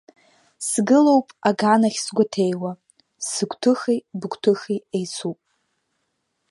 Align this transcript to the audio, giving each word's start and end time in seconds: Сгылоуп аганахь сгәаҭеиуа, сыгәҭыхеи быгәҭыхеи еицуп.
Сгылоуп 0.67 1.27
аганахь 1.49 1.99
сгәаҭеиуа, 2.05 2.71
сыгәҭыхеи 3.27 3.99
быгәҭыхеи 4.19 4.79
еицуп. 4.97 5.39